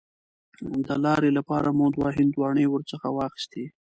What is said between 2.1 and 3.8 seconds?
هندواڼې ورڅخه واخیستې.